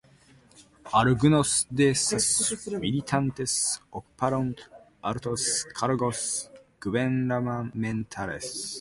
[0.93, 4.55] Algunos de sus militantes ocuparon
[5.03, 6.49] altos cargos
[6.83, 8.69] gubernamentales.